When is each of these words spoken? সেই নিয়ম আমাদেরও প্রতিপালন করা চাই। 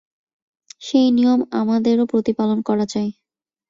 সেই 0.81 1.07
নিয়ম 1.11 1.39
আমাদেরও 1.61 2.03
প্রতিপালন 2.05 2.59
করা 2.61 2.85
চাই। 2.85 3.09